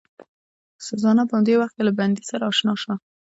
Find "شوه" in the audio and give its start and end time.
2.81-2.95